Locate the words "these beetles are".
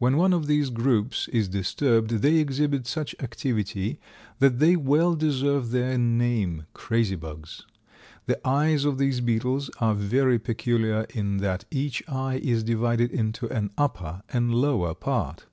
8.98-9.94